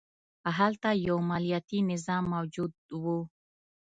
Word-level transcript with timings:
هلته 0.57 0.89
یو 1.07 1.17
مالیاتي 1.29 1.79
نظام 1.91 2.23
موجود 2.33 2.73
و 3.01 3.03